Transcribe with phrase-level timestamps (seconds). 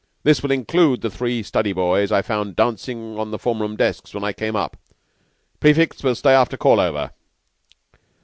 [0.23, 4.15] This will include the three study boys I found dancing on the form room desks
[4.15, 4.75] when I came up.
[5.59, 7.11] Prefects will stay after call over."